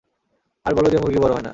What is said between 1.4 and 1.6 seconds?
না।